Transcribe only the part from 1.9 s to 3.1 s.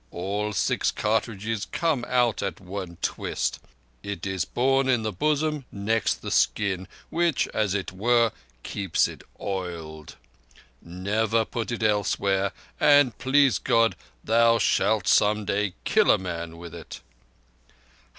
out at one